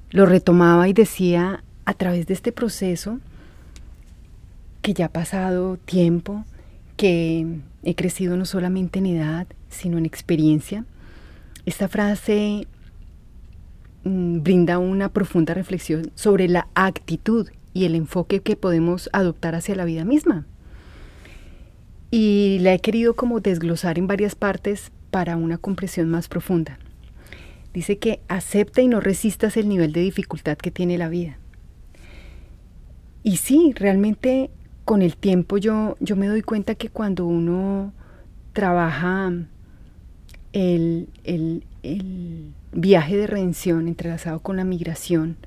lo 0.09 0.25
retomaba 0.25 0.89
y 0.89 0.93
decía 0.93 1.63
a 1.85 1.93
través 1.93 2.27
de 2.27 2.33
este 2.33 2.51
proceso 2.51 3.19
que 4.81 4.93
ya 4.93 5.05
ha 5.05 5.09
pasado 5.09 5.77
tiempo, 5.77 6.43
que 6.97 7.59
he 7.83 7.95
crecido 7.95 8.35
no 8.35 8.45
solamente 8.45 8.99
en 8.99 9.05
edad, 9.05 9.47
sino 9.69 9.97
en 9.97 10.05
experiencia. 10.05 10.85
Esta 11.65 11.87
frase 11.87 12.67
brinda 14.03 14.79
una 14.79 15.09
profunda 15.09 15.53
reflexión 15.53 16.11
sobre 16.15 16.47
la 16.47 16.67
actitud 16.73 17.49
y 17.73 17.85
el 17.85 17.95
enfoque 17.95 18.41
que 18.41 18.55
podemos 18.55 19.09
adoptar 19.13 19.55
hacia 19.55 19.75
la 19.75 19.85
vida 19.85 20.05
misma. 20.05 20.45
Y 22.09 22.59
la 22.61 22.73
he 22.73 22.79
querido 22.79 23.15
como 23.15 23.39
desglosar 23.39 23.97
en 23.97 24.07
varias 24.07 24.35
partes 24.35 24.91
para 25.11 25.37
una 25.37 25.57
comprensión 25.57 26.09
más 26.09 26.27
profunda. 26.27 26.79
Dice 27.73 27.97
que 27.99 28.19
acepta 28.27 28.81
y 28.81 28.87
no 28.87 28.99
resistas 28.99 29.55
el 29.55 29.69
nivel 29.69 29.93
de 29.93 30.01
dificultad 30.01 30.57
que 30.57 30.71
tiene 30.71 30.97
la 30.97 31.07
vida. 31.07 31.37
Y 33.23 33.37
sí, 33.37 33.73
realmente 33.75 34.49
con 34.83 35.01
el 35.01 35.15
tiempo 35.15 35.57
yo, 35.57 35.95
yo 35.99 36.15
me 36.15 36.27
doy 36.27 36.41
cuenta 36.41 36.75
que 36.75 36.89
cuando 36.89 37.25
uno 37.25 37.93
trabaja 38.51 39.31
el, 40.51 41.07
el, 41.23 41.63
el 41.83 42.53
viaje 42.71 43.17
de 43.17 43.27
redención 43.27 43.87
entrelazado 43.87 44.39
con 44.39 44.57
la 44.57 44.63
migración, 44.63 45.37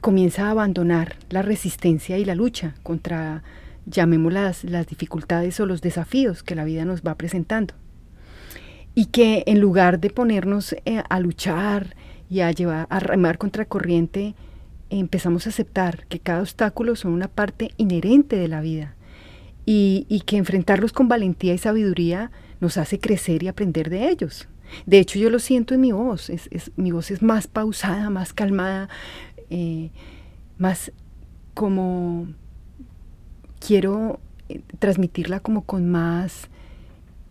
comienza 0.00 0.46
a 0.46 0.50
abandonar 0.50 1.16
la 1.30 1.42
resistencia 1.42 2.18
y 2.18 2.24
la 2.24 2.34
lucha 2.34 2.74
contra, 2.82 3.42
llamémoslas, 3.86 4.64
las 4.64 4.86
dificultades 4.86 5.60
o 5.60 5.66
los 5.66 5.80
desafíos 5.80 6.42
que 6.42 6.56
la 6.56 6.64
vida 6.64 6.84
nos 6.84 7.02
va 7.02 7.14
presentando. 7.14 7.74
Y 8.94 9.06
que 9.06 9.44
en 9.46 9.60
lugar 9.60 10.00
de 10.00 10.10
ponernos 10.10 10.74
eh, 10.84 11.02
a 11.08 11.20
luchar 11.20 11.96
y 12.28 12.40
a, 12.40 12.50
llevar, 12.50 12.86
a 12.90 13.00
remar 13.00 13.38
contra 13.38 13.64
corriente, 13.64 14.34
empezamos 14.90 15.46
a 15.46 15.50
aceptar 15.50 16.06
que 16.08 16.18
cada 16.18 16.40
obstáculo 16.40 16.96
son 16.96 17.12
una 17.12 17.28
parte 17.28 17.70
inherente 17.76 18.36
de 18.36 18.48
la 18.48 18.60
vida 18.60 18.94
y, 19.64 20.04
y 20.08 20.22
que 20.22 20.36
enfrentarlos 20.36 20.92
con 20.92 21.08
valentía 21.08 21.54
y 21.54 21.58
sabiduría 21.58 22.30
nos 22.60 22.76
hace 22.76 22.98
crecer 22.98 23.42
y 23.42 23.48
aprender 23.48 23.88
de 23.88 24.10
ellos. 24.10 24.48
De 24.86 24.98
hecho, 24.98 25.18
yo 25.18 25.30
lo 25.30 25.38
siento 25.38 25.74
en 25.74 25.80
mi 25.80 25.92
voz. 25.92 26.30
Es, 26.30 26.48
mi 26.76 26.90
voz 26.90 27.10
es 27.10 27.22
más 27.22 27.46
pausada, 27.46 28.10
más 28.10 28.32
calmada, 28.32 28.88
eh, 29.50 29.90
más 30.58 30.92
como 31.54 32.26
quiero 33.64 34.20
eh, 34.48 34.60
transmitirla 34.78 35.40
como 35.40 35.62
con 35.62 35.90
más 35.90 36.48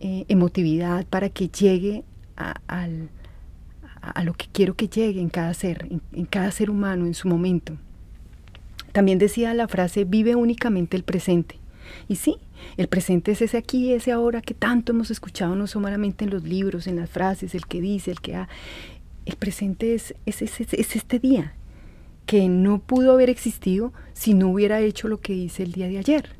eh, 0.00 0.24
emotividad 0.28 1.06
para 1.06 1.28
que 1.28 1.48
llegue 1.48 2.04
a, 2.36 2.88
lo 4.24 4.34
que 4.34 4.46
quiero 4.52 4.74
que 4.74 4.88
llegue 4.88 5.20
en 5.20 5.28
cada 5.28 5.54
ser, 5.54 5.86
en 6.12 6.26
cada 6.26 6.50
ser 6.50 6.70
humano 6.70 7.06
en 7.06 7.14
su 7.14 7.28
momento. 7.28 7.76
También 8.92 9.18
decía 9.18 9.54
la 9.54 9.68
frase, 9.68 10.04
vive 10.04 10.34
únicamente 10.34 10.96
el 10.96 11.04
presente. 11.04 11.61
Y 12.08 12.16
sí, 12.16 12.36
el 12.76 12.88
presente 12.88 13.32
es 13.32 13.42
ese 13.42 13.56
aquí, 13.58 13.92
ese 13.92 14.12
ahora 14.12 14.40
que 14.40 14.54
tanto 14.54 14.92
hemos 14.92 15.10
escuchado, 15.10 15.54
no 15.56 15.66
solamente 15.66 16.24
en 16.24 16.30
los 16.30 16.44
libros, 16.44 16.86
en 16.86 16.96
las 16.96 17.10
frases, 17.10 17.54
el 17.54 17.66
que 17.66 17.80
dice, 17.80 18.10
el 18.10 18.20
que 18.20 18.36
ha. 18.36 18.48
El 19.24 19.36
presente 19.36 19.94
es, 19.94 20.14
es, 20.26 20.42
este 20.96 21.18
día, 21.18 21.54
que 22.26 22.48
no 22.48 22.80
pudo 22.80 23.12
haber 23.12 23.30
existido 23.30 23.92
si 24.14 24.34
no 24.34 24.48
hubiera 24.48 24.80
hecho 24.80 25.08
lo 25.08 25.20
que 25.20 25.34
hice 25.34 25.62
el 25.62 25.72
día 25.72 25.88
de 25.88 25.98
ayer. 25.98 26.30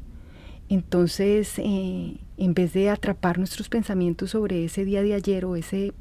Entonces, 0.68 1.59
eh, 1.59 2.16
en 2.38 2.54
vez 2.54 2.73
de 2.73 2.90
atrapar 2.90 3.38
nuestros 3.38 3.68
pensamientos 3.68 4.30
sobre 4.30 4.64
ese 4.64 4.85
día 4.85 5.02
de 5.02 5.14
ayer 5.14 5.44
o 5.44 5.54
ese 5.54 5.92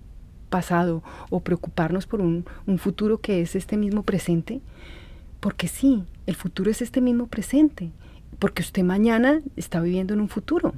pasado 0.50 1.04
o 1.30 1.42
preocuparnos 1.42 2.08
por 2.08 2.22
un, 2.22 2.46
un 2.66 2.78
futuro 2.80 3.20
que 3.20 3.42
es 3.42 3.56
este 3.56 3.78
mismo 3.78 4.04
presente, 4.04 4.62
porque 5.40 5.68
sí, 5.68 6.04
el 6.26 6.36
futuro 6.36 6.72
es 6.72 6.82
este 6.82 7.02
mismo 7.02 7.28
presente 7.28 7.92
porque 8.40 8.62
usted 8.62 8.84
mañana 8.84 9.42
está 9.56 9.82
viviendo 9.82 10.14
en 10.14 10.22
un 10.22 10.30
futuro. 10.30 10.74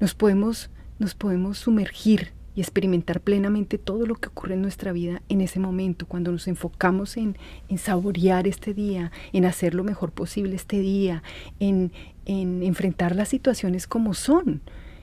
Nos 0.00 0.14
podemos, 0.14 0.70
nos 0.98 1.14
podemos 1.14 1.58
sumergir 1.58 2.32
y 2.58 2.60
experimentar 2.60 3.20
plenamente 3.20 3.78
todo 3.78 4.04
lo 4.04 4.16
que 4.16 4.28
ocurre 4.28 4.54
en 4.54 4.62
nuestra 4.62 4.90
vida 4.90 5.22
en 5.28 5.40
ese 5.40 5.60
momento, 5.60 6.06
cuando 6.06 6.32
nos 6.32 6.48
enfocamos 6.48 7.16
en, 7.16 7.36
saborear 7.76 8.48
este 8.48 8.74
día, 8.74 9.12
en 9.32 9.44
hacer 9.44 9.74
lo 9.74 9.84
mejor 9.84 10.10
posible 10.10 10.56
este 10.56 10.80
día, 10.80 11.22
en, 11.60 11.92
enfrentar 12.26 13.14
las 13.14 13.28
situaciones 13.28 13.86
como 13.86 14.12
son. 14.12 14.60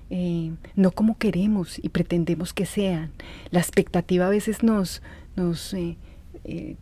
Eh, 0.10 0.52
no 0.76 0.92
como 0.92 1.18
queremos 1.18 1.80
y 1.82 1.90
pretendemos 1.90 2.54
que 2.54 2.66
sean. 2.66 3.12
La 3.52 3.60
expectativa 3.62 4.28
a 4.28 4.30
veces 4.30 4.62
nos, 4.62 5.02
nos 5.38 5.74
eh, 5.74 5.98
eh, 6.44 6.76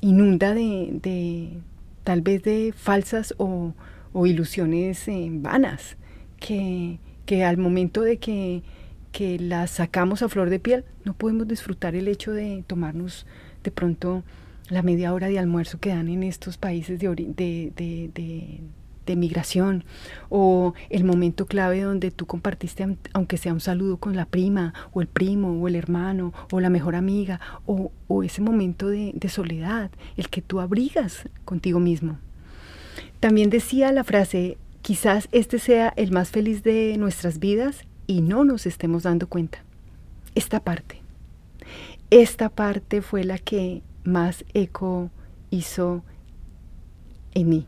inunda 0.00 0.54
de, 0.54 1.60
tal 2.04 2.20
vez 2.20 2.42
de 2.42 2.74
falsas 2.76 3.32
o, 3.38 3.74
o 4.12 4.26
ilusiones 4.26 5.06
eh, 5.08 5.28
vanas 5.30 5.96
que, 6.38 6.98
que, 7.26 7.44
al 7.44 7.58
momento 7.58 8.02
de 8.02 8.18
que, 8.18 8.62
que, 9.12 9.38
las 9.38 9.72
sacamos 9.72 10.22
a 10.22 10.28
flor 10.28 10.50
de 10.50 10.58
piel 10.58 10.84
no 11.04 11.14
podemos 11.14 11.46
disfrutar 11.46 11.94
el 11.94 12.08
hecho 12.08 12.32
de 12.32 12.64
tomarnos 12.66 13.26
de 13.62 13.70
pronto 13.70 14.22
la 14.68 14.82
media 14.82 15.12
hora 15.12 15.28
de 15.28 15.38
almuerzo 15.38 15.78
que 15.80 15.90
dan 15.90 16.08
en 16.08 16.22
estos 16.22 16.56
países 16.56 16.98
de, 17.00 17.08
de, 17.08 17.72
de, 17.76 18.60
de 19.06 19.16
migración 19.16 19.84
o 20.28 20.74
el 20.88 21.04
momento 21.04 21.46
clave 21.46 21.82
donde 21.82 22.10
tú 22.10 22.26
compartiste 22.26 22.96
aunque 23.12 23.36
sea 23.36 23.52
un 23.52 23.60
saludo 23.60 23.96
con 23.96 24.16
la 24.16 24.26
prima 24.26 24.72
o 24.92 25.00
el 25.00 25.08
primo 25.08 25.60
o 25.60 25.68
el 25.68 25.74
hermano 25.76 26.32
o 26.52 26.60
la 26.60 26.70
mejor 26.70 26.94
amiga 26.94 27.40
o, 27.66 27.92
o 28.06 28.22
ese 28.22 28.40
momento 28.40 28.88
de, 28.88 29.12
de 29.14 29.28
soledad, 29.28 29.90
el 30.16 30.28
que 30.28 30.42
tú 30.42 30.60
abrigas 30.60 31.28
contigo 31.44 31.80
mismo. 31.80 32.18
También 33.20 33.50
decía 33.50 33.92
la 33.92 34.02
frase, 34.02 34.56
quizás 34.80 35.28
este 35.30 35.58
sea 35.58 35.92
el 35.96 36.10
más 36.10 36.30
feliz 36.30 36.62
de 36.62 36.96
nuestras 36.96 37.38
vidas 37.38 37.84
y 38.06 38.22
no 38.22 38.44
nos 38.44 38.64
estemos 38.64 39.02
dando 39.02 39.28
cuenta. 39.28 39.62
Esta 40.34 40.60
parte. 40.60 41.02
Esta 42.08 42.48
parte 42.48 43.02
fue 43.02 43.24
la 43.24 43.38
que 43.38 43.82
más 44.04 44.44
eco 44.54 45.10
hizo 45.50 46.02
en 47.34 47.50
mí, 47.50 47.66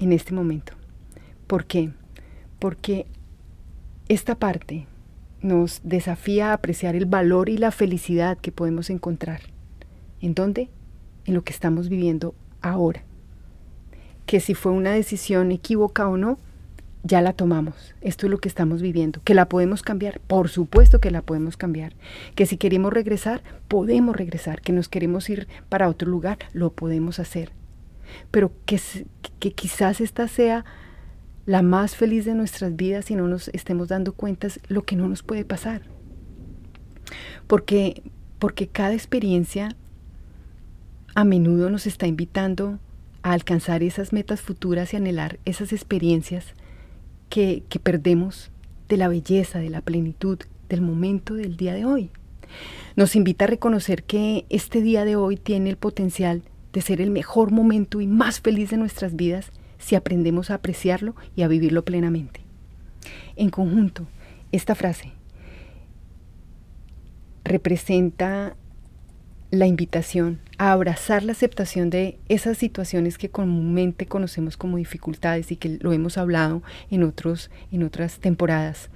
en 0.00 0.12
este 0.12 0.34
momento. 0.34 0.72
¿Por 1.46 1.64
qué? 1.64 1.92
Porque 2.58 3.06
esta 4.08 4.34
parte 4.34 4.86
nos 5.40 5.80
desafía 5.84 6.50
a 6.50 6.54
apreciar 6.54 6.96
el 6.96 7.06
valor 7.06 7.48
y 7.48 7.58
la 7.58 7.70
felicidad 7.70 8.36
que 8.36 8.50
podemos 8.50 8.90
encontrar. 8.90 9.40
¿En 10.20 10.34
dónde? 10.34 10.68
En 11.26 11.34
lo 11.34 11.42
que 11.42 11.52
estamos 11.52 11.88
viviendo 11.88 12.34
ahora. 12.60 13.07
Que 14.28 14.40
si 14.40 14.52
fue 14.52 14.72
una 14.72 14.92
decisión 14.92 15.52
equívoca 15.52 16.06
o 16.06 16.18
no, 16.18 16.38
ya 17.02 17.22
la 17.22 17.32
tomamos. 17.32 17.94
Esto 18.02 18.26
es 18.26 18.30
lo 18.30 18.36
que 18.36 18.48
estamos 18.48 18.82
viviendo. 18.82 19.22
Que 19.24 19.32
la 19.32 19.48
podemos 19.48 19.82
cambiar, 19.82 20.20
por 20.20 20.50
supuesto 20.50 21.00
que 21.00 21.10
la 21.10 21.22
podemos 21.22 21.56
cambiar. 21.56 21.94
Que 22.34 22.44
si 22.44 22.58
queremos 22.58 22.92
regresar, 22.92 23.42
podemos 23.68 24.14
regresar. 24.14 24.60
Que 24.60 24.72
nos 24.72 24.88
queremos 24.88 25.30
ir 25.30 25.48
para 25.70 25.88
otro 25.88 26.10
lugar, 26.10 26.36
lo 26.52 26.74
podemos 26.74 27.18
hacer. 27.18 27.52
Pero 28.30 28.52
que, 28.66 28.78
que 29.38 29.52
quizás 29.52 30.02
esta 30.02 30.28
sea 30.28 30.66
la 31.46 31.62
más 31.62 31.96
feliz 31.96 32.26
de 32.26 32.34
nuestras 32.34 32.76
vidas 32.76 33.10
y 33.10 33.14
no 33.14 33.28
nos 33.28 33.48
estemos 33.48 33.88
dando 33.88 34.12
cuenta 34.12 34.48
lo 34.68 34.82
que 34.82 34.94
no 34.94 35.08
nos 35.08 35.22
puede 35.22 35.46
pasar. 35.46 35.80
Porque, 37.46 38.02
porque 38.38 38.68
cada 38.68 38.92
experiencia 38.92 39.74
a 41.14 41.24
menudo 41.24 41.70
nos 41.70 41.86
está 41.86 42.06
invitando 42.06 42.78
a 43.22 43.32
alcanzar 43.32 43.82
esas 43.82 44.12
metas 44.12 44.40
futuras 44.40 44.92
y 44.92 44.96
anhelar 44.96 45.38
esas 45.44 45.72
experiencias 45.72 46.54
que, 47.28 47.62
que 47.68 47.78
perdemos 47.78 48.50
de 48.88 48.96
la 48.96 49.08
belleza, 49.08 49.58
de 49.58 49.70
la 49.70 49.80
plenitud, 49.80 50.38
del 50.68 50.80
momento 50.80 51.34
del 51.34 51.56
día 51.56 51.74
de 51.74 51.84
hoy. 51.84 52.10
Nos 52.96 53.16
invita 53.16 53.44
a 53.44 53.48
reconocer 53.48 54.02
que 54.02 54.46
este 54.48 54.80
día 54.80 55.04
de 55.04 55.16
hoy 55.16 55.36
tiene 55.36 55.70
el 55.70 55.76
potencial 55.76 56.42
de 56.72 56.80
ser 56.80 57.00
el 57.00 57.10
mejor 57.10 57.50
momento 57.50 58.00
y 58.00 58.06
más 58.06 58.40
feliz 58.40 58.70
de 58.70 58.76
nuestras 58.76 59.16
vidas 59.16 59.50
si 59.78 59.94
aprendemos 59.94 60.50
a 60.50 60.54
apreciarlo 60.54 61.14
y 61.36 61.42
a 61.42 61.48
vivirlo 61.48 61.84
plenamente. 61.84 62.40
En 63.36 63.50
conjunto, 63.50 64.06
esta 64.52 64.74
frase 64.74 65.12
representa 67.44 68.56
la 69.50 69.66
invitación 69.66 70.40
a 70.58 70.72
abrazar 70.72 71.22
la 71.22 71.32
aceptación 71.32 71.88
de 71.90 72.18
esas 72.28 72.58
situaciones 72.58 73.16
que 73.16 73.30
comúnmente 73.30 74.06
conocemos 74.06 74.56
como 74.56 74.76
dificultades 74.76 75.50
y 75.52 75.56
que 75.56 75.78
lo 75.80 75.92
hemos 75.92 76.18
hablado 76.18 76.62
en, 76.90 77.02
otros, 77.02 77.50
en 77.72 77.82
otras 77.82 78.18
temporadas. 78.18 78.90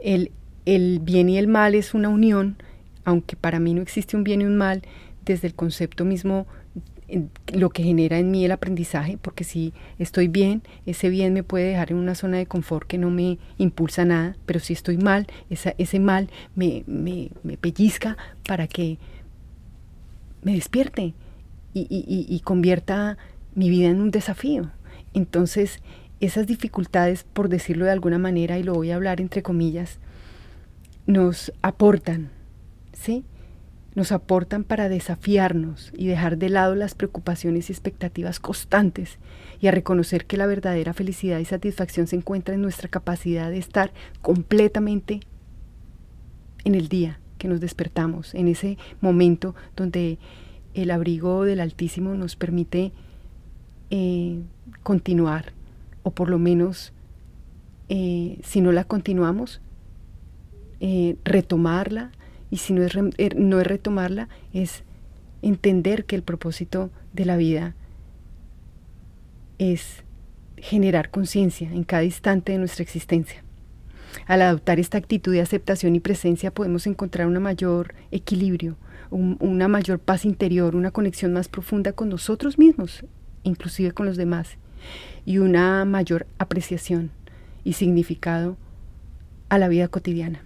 El, 0.00 0.32
el 0.66 0.98
bien 1.00 1.28
y 1.28 1.38
el 1.38 1.46
mal 1.46 1.74
es 1.74 1.94
una 1.94 2.08
unión, 2.08 2.56
aunque 3.04 3.36
para 3.36 3.60
mí 3.60 3.74
no 3.74 3.82
existe 3.82 4.16
un 4.16 4.24
bien 4.24 4.40
y 4.40 4.44
un 4.44 4.56
mal, 4.56 4.82
desde 5.24 5.46
el 5.46 5.54
concepto 5.54 6.04
mismo 6.04 6.46
lo 7.52 7.70
que 7.70 7.82
genera 7.82 8.18
en 8.18 8.30
mí 8.30 8.44
el 8.44 8.52
aprendizaje, 8.52 9.18
porque 9.20 9.42
si 9.42 9.72
estoy 9.98 10.28
bien, 10.28 10.62
ese 10.86 11.08
bien 11.08 11.32
me 11.32 11.42
puede 11.42 11.66
dejar 11.66 11.90
en 11.90 11.96
una 11.96 12.14
zona 12.14 12.38
de 12.38 12.46
confort 12.46 12.86
que 12.86 12.98
no 12.98 13.10
me 13.10 13.38
impulsa 13.58 14.04
nada, 14.04 14.36
pero 14.46 14.60
si 14.60 14.72
estoy 14.72 14.96
mal, 14.96 15.26
ese 15.48 15.98
mal 15.98 16.30
me, 16.54 16.84
me 16.86 17.56
pellizca 17.56 18.16
para 18.46 18.68
que 18.68 18.98
me 20.42 20.54
despierte 20.54 21.14
y, 21.72 21.86
y, 22.28 22.40
convierta 22.40 23.16
mi 23.54 23.70
vida 23.70 23.88
en 23.88 24.00
un 24.00 24.10
desafío. 24.10 24.70
Entonces, 25.14 25.80
esas 26.20 26.46
dificultades, 26.46 27.24
por 27.24 27.48
decirlo 27.48 27.84
de 27.84 27.92
alguna 27.92 28.18
manera, 28.18 28.58
y 28.58 28.62
lo 28.62 28.74
voy 28.74 28.90
a 28.90 28.96
hablar 28.96 29.20
entre 29.20 29.42
comillas, 29.42 29.98
nos 31.06 31.52
aportan, 31.62 32.30
¿sí? 32.92 33.24
Nos 33.94 34.12
aportan 34.12 34.64
para 34.64 34.88
desafiarnos 34.88 35.92
y 35.96 36.06
dejar 36.06 36.38
de 36.38 36.48
lado 36.48 36.74
las 36.74 36.94
preocupaciones 36.94 37.68
y 37.68 37.72
expectativas 37.72 38.38
constantes 38.38 39.18
y 39.60 39.66
a 39.66 39.72
reconocer 39.72 40.26
que 40.26 40.36
la 40.36 40.46
verdadera 40.46 40.94
felicidad 40.94 41.38
y 41.38 41.44
satisfacción 41.44 42.06
se 42.06 42.16
encuentra 42.16 42.54
en 42.54 42.62
nuestra 42.62 42.88
capacidad 42.88 43.50
de 43.50 43.58
estar 43.58 43.92
completamente 44.22 45.20
en 46.64 46.74
el 46.74 46.88
día, 46.88 47.18
que 47.40 47.48
nos 47.48 47.58
despertamos, 47.58 48.34
en 48.34 48.46
ese 48.48 48.76
momento 49.00 49.54
donde 49.74 50.18
el 50.74 50.90
abrigo 50.90 51.44
del 51.44 51.60
Altísimo 51.60 52.14
nos 52.14 52.36
permite 52.36 52.92
eh, 53.88 54.38
continuar, 54.82 55.54
o 56.02 56.10
por 56.10 56.28
lo 56.28 56.38
menos, 56.38 56.92
eh, 57.88 58.38
si 58.44 58.60
no 58.60 58.72
la 58.72 58.84
continuamos, 58.84 59.62
eh, 60.80 61.16
retomarla, 61.24 62.12
y 62.50 62.58
si 62.58 62.74
no 62.74 62.82
es, 62.82 62.92
no 63.36 63.60
es 63.60 63.66
retomarla, 63.66 64.28
es 64.52 64.84
entender 65.40 66.04
que 66.04 66.16
el 66.16 66.22
propósito 66.22 66.90
de 67.14 67.24
la 67.24 67.38
vida 67.38 67.74
es 69.56 70.04
generar 70.58 71.10
conciencia 71.10 71.72
en 71.72 71.84
cada 71.84 72.04
instante 72.04 72.52
de 72.52 72.58
nuestra 72.58 72.82
existencia. 72.82 73.42
Al 74.26 74.42
adoptar 74.42 74.78
esta 74.80 74.98
actitud 74.98 75.32
de 75.32 75.40
aceptación 75.40 75.96
y 75.96 76.00
presencia 76.00 76.50
podemos 76.50 76.86
encontrar 76.86 77.26
un 77.26 77.40
mayor 77.42 77.94
equilibrio, 78.10 78.76
una 79.10 79.68
mayor 79.68 79.98
paz 79.98 80.24
interior, 80.24 80.76
una 80.76 80.90
conexión 80.90 81.32
más 81.32 81.48
profunda 81.48 81.92
con 81.92 82.08
nosotros 82.08 82.58
mismos, 82.58 83.04
inclusive 83.42 83.92
con 83.92 84.06
los 84.06 84.16
demás, 84.16 84.56
y 85.24 85.38
una 85.38 85.84
mayor 85.84 86.26
apreciación 86.38 87.10
y 87.64 87.74
significado 87.74 88.56
a 89.48 89.58
la 89.58 89.68
vida 89.68 89.88
cotidiana. 89.88 90.42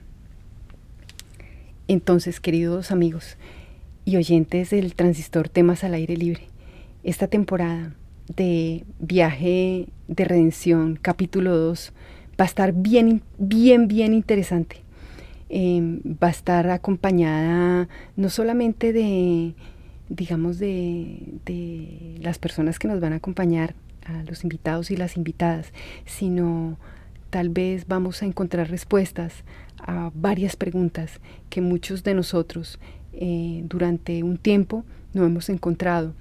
Entonces, 1.86 2.40
queridos 2.40 2.90
amigos 2.90 3.36
y 4.06 4.16
oyentes 4.16 4.70
del 4.70 4.94
transistor 4.94 5.48
Temas 5.48 5.84
al 5.84 5.94
Aire 5.94 6.16
Libre, 6.16 6.48
esta 7.02 7.28
temporada 7.28 7.92
de 8.34 8.84
viaje 8.98 9.88
de 10.08 10.24
redención, 10.24 10.98
capítulo 11.00 11.56
2, 11.56 11.92
va 12.40 12.44
a 12.44 12.46
estar 12.46 12.72
bien, 12.72 13.22
bien, 13.38 13.88
bien 13.88 14.12
interesante. 14.12 14.82
Em, 15.48 16.00
va 16.22 16.28
a 16.28 16.30
estar 16.30 16.68
acompañada 16.70 17.88
no 18.16 18.28
solamente 18.28 18.92
de, 18.92 19.54
digamos, 20.08 20.58
de, 20.58 21.18
de 21.44 22.16
las 22.20 22.38
personas 22.38 22.78
que 22.78 22.88
nos 22.88 23.00
van 23.00 23.12
a 23.12 23.16
acompañar, 23.16 23.74
a 24.06 24.22
los 24.24 24.42
invitados 24.44 24.90
y 24.90 24.96
las 24.96 25.16
invitadas, 25.16 25.72
sino 26.04 26.76
tal 27.30 27.48
vez 27.48 27.86
vamos 27.88 28.22
a 28.22 28.26
encontrar 28.26 28.70
respuestas 28.70 29.44
a 29.78 30.10
varias 30.14 30.56
preguntas 30.56 31.20
que 31.50 31.60
muchos 31.60 32.04
de 32.04 32.14
nosotros 32.14 32.78
eh, 33.12 33.62
durante 33.64 34.22
un 34.22 34.38
tiempo 34.38 34.84
no 35.12 35.24
hemos 35.24 35.48
encontrado. 35.48 36.14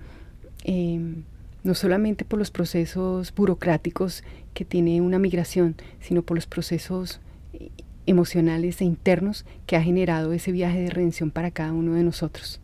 Em, 0.63 1.23
no 1.63 1.75
solamente 1.75 2.25
por 2.25 2.39
los 2.39 2.51
procesos 2.51 3.33
burocráticos 3.33 4.23
que 4.53 4.65
tiene 4.65 5.01
una 5.01 5.19
migración, 5.19 5.75
sino 5.99 6.21
por 6.21 6.35
los 6.37 6.45
procesos 6.45 7.21
eh, 7.53 7.69
emocionales 8.05 8.81
e 8.81 8.85
internos 8.85 9.45
que 9.65 9.77
ha 9.77 9.81
generado 9.81 10.33
ese 10.33 10.51
viaje 10.51 10.81
de 10.81 10.89
redención 10.89 11.31
para 11.31 11.51
cada 11.51 11.71
uno 11.71 11.93
de 11.93 12.03
nosotros. 12.03 12.59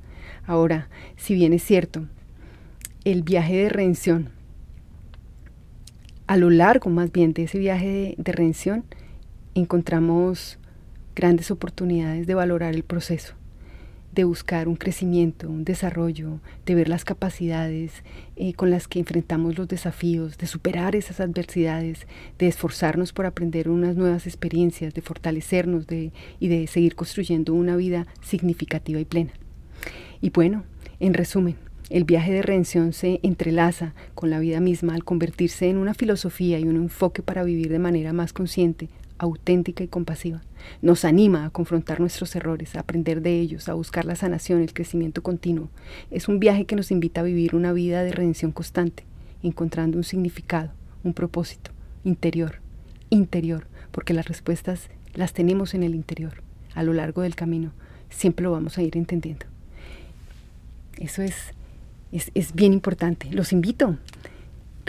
Ahora, 0.45 0.89
si 1.15 1.33
bien 1.33 1.53
es 1.53 1.63
cierto, 1.63 2.07
el 3.05 3.23
viaje 3.23 3.55
de 3.55 3.69
redención, 3.69 4.29
a 6.27 6.37
lo 6.37 6.49
largo 6.49 6.89
más 6.89 7.11
bien 7.11 7.33
de 7.33 7.43
ese 7.43 7.57
viaje 7.57 7.87
de, 7.87 8.15
de 8.17 8.31
redención, 8.31 8.83
encontramos 9.55 10.59
grandes 11.15 11.51
oportunidades 11.51 12.27
de 12.27 12.35
valorar 12.35 12.75
el 12.75 12.83
proceso 12.83 13.38
de 14.13 14.23
buscar 14.23 14.67
un 14.67 14.75
crecimiento, 14.75 15.49
un 15.49 15.63
desarrollo, 15.63 16.39
de 16.65 16.75
ver 16.75 16.89
las 16.89 17.05
capacidades 17.05 18.03
eh, 18.35 18.53
con 18.53 18.71
las 18.71 18.87
que 18.87 18.99
enfrentamos 18.99 19.57
los 19.57 19.67
desafíos, 19.67 20.37
de 20.37 20.47
superar 20.47 20.95
esas 20.95 21.19
adversidades, 21.19 22.07
de 22.37 22.47
esforzarnos 22.47 23.13
por 23.13 23.25
aprender 23.25 23.69
unas 23.69 23.95
nuevas 23.95 24.25
experiencias, 24.25 24.93
de 24.93 25.01
fortalecernos 25.01 25.87
de, 25.87 26.11
y 26.39 26.47
de 26.47 26.67
seguir 26.67 26.95
construyendo 26.95 27.53
una 27.53 27.75
vida 27.75 28.07
significativa 28.21 28.99
y 28.99 29.05
plena. 29.05 29.31
Y 30.21 30.31
bueno, 30.31 30.63
en 30.99 31.13
resumen, 31.13 31.55
el 31.89 32.03
viaje 32.03 32.31
de 32.31 32.41
redención 32.41 32.93
se 32.93 33.19
entrelaza 33.23 33.93
con 34.13 34.29
la 34.29 34.39
vida 34.39 34.59
misma 34.59 34.93
al 34.93 35.03
convertirse 35.03 35.69
en 35.69 35.77
una 35.77 35.93
filosofía 35.93 36.59
y 36.59 36.63
un 36.63 36.75
enfoque 36.75 37.23
para 37.23 37.43
vivir 37.43 37.69
de 37.69 37.79
manera 37.79 38.13
más 38.13 38.33
consciente, 38.33 38.89
auténtica 39.19 39.83
y 39.83 39.87
compasiva. 39.87 40.41
Nos 40.81 41.05
anima 41.05 41.45
a 41.45 41.49
confrontar 41.49 41.99
nuestros 41.99 42.35
errores, 42.35 42.75
a 42.75 42.79
aprender 42.79 43.21
de 43.21 43.39
ellos, 43.39 43.69
a 43.69 43.73
buscar 43.73 44.05
la 44.05 44.15
sanación, 44.15 44.61
el 44.61 44.73
crecimiento 44.73 45.21
continuo. 45.21 45.69
Es 46.09 46.27
un 46.27 46.39
viaje 46.39 46.65
que 46.65 46.75
nos 46.75 46.91
invita 46.91 47.21
a 47.21 47.25
vivir 47.25 47.55
una 47.55 47.73
vida 47.73 48.03
de 48.03 48.11
redención 48.11 48.51
constante, 48.51 49.03
encontrando 49.43 49.97
un 49.97 50.03
significado, 50.03 50.71
un 51.03 51.13
propósito 51.13 51.71
interior, 52.03 52.61
interior, 53.09 53.67
porque 53.91 54.13
las 54.13 54.27
respuestas 54.27 54.89
las 55.13 55.33
tenemos 55.33 55.73
en 55.73 55.83
el 55.83 55.93
interior. 55.93 56.41
A 56.73 56.83
lo 56.83 56.93
largo 56.93 57.21
del 57.21 57.35
camino 57.35 57.71
siempre 58.09 58.43
lo 58.43 58.51
vamos 58.51 58.77
a 58.77 58.81
ir 58.81 58.97
entendiendo. 58.97 59.45
Eso 60.97 61.21
es, 61.21 61.35
es, 62.11 62.31
es 62.33 62.53
bien 62.53 62.73
importante. 62.73 63.29
Los 63.31 63.53
invito 63.53 63.97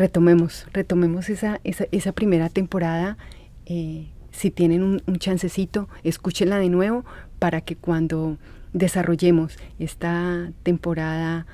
retomemos, 0.01 0.67
retomemos 0.73 1.29
esa, 1.29 1.61
esa, 1.63 2.13
primera 2.13 2.49
temporada. 2.49 3.19
Eh, 3.67 4.07
si 4.31 4.51
tienen 4.51 4.83
un, 4.83 5.17
chancecito, 5.19 5.89
escúchenla 6.05 6.59
de 6.59 6.69
nuevo 6.69 7.05
para 7.39 7.61
que 7.61 7.77
cuando 7.77 8.39
desarrollemos 8.73 9.57
esta 9.79 10.53
temporada, 10.63 11.47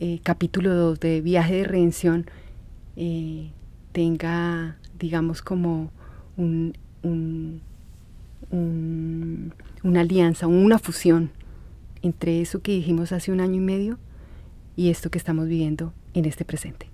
eh, 0.00 0.20
capítulo 0.22 0.74
2 0.74 1.00
de 1.00 1.20
Viaje 1.20 1.56
de 1.56 1.64
Redención, 1.64 2.26
eh, 2.96 3.50
tenga, 3.92 4.76
digamos, 4.98 5.42
como 5.42 5.90
un, 6.36 6.74
una 9.82 10.00
alianza, 10.00 10.46
una 10.46 10.78
fusión 10.78 11.30
entre 12.02 12.40
eso 12.40 12.60
que 12.60 12.72
dijimos 12.72 13.12
hace 13.12 13.32
un 13.32 13.40
año 13.40 13.54
y 13.54 13.60
medio 13.60 13.98
y 14.76 14.90
esto 14.90 15.10
que 15.10 15.18
estamos 15.18 15.48
viviendo 15.48 15.92
en 16.14 16.24
este 16.24 16.44
presente. 16.44 16.88